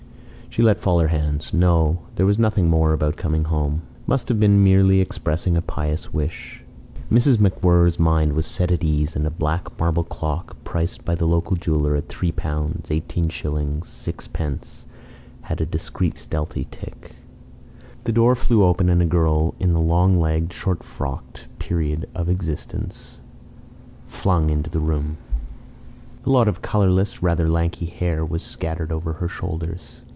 ."She 0.53 0.61
let 0.63 0.81
fall 0.81 0.99
her 0.99 1.07
hands. 1.07 1.53
No: 1.53 1.99
there 2.15 2.25
was 2.25 2.37
nothing 2.37 2.69
more 2.69 2.91
about 2.91 3.15
coming 3.15 3.45
home. 3.45 3.83
Must 4.05 4.27
have 4.27 4.37
been 4.37 4.61
merely 4.65 4.99
expressing 4.99 5.55
a 5.55 5.61
pious 5.61 6.11
wish. 6.13 6.61
Mrs. 7.09 7.37
MacWhirr's 7.37 7.97
mind 7.97 8.33
was 8.33 8.45
set 8.47 8.69
at 8.69 8.83
ease, 8.83 9.15
and 9.15 9.25
a 9.25 9.29
black 9.31 9.79
marble 9.79 10.03
clock, 10.03 10.57
priced 10.65 11.05
by 11.05 11.15
the 11.15 11.25
local 11.25 11.55
jeweller 11.55 11.95
at 11.95 12.09
3L. 12.09 12.81
18s. 12.81 13.83
6d., 13.83 14.83
had 15.43 15.61
a 15.61 15.65
discreet 15.65 16.17
stealthy 16.17 16.67
tick. 16.69 17.13
The 18.03 18.11
door 18.11 18.35
flew 18.35 18.65
open, 18.65 18.89
and 18.89 19.01
a 19.01 19.05
girl 19.05 19.55
in 19.57 19.71
the 19.71 19.79
long 19.79 20.19
legged, 20.19 20.51
short 20.51 20.83
frocked 20.83 21.47
period 21.59 22.09
of 22.13 22.27
existence, 22.27 23.19
flung 24.05 24.49
into 24.49 24.69
the 24.69 24.81
room. 24.81 25.15
A 26.25 26.29
lot 26.29 26.49
of 26.49 26.61
colourless, 26.61 27.23
rather 27.23 27.47
lanky 27.47 27.85
hair 27.85 28.25
was 28.25 28.43
scattered 28.43 28.91
over 28.91 29.13
her 29.13 29.29
shoulders. 29.29 30.01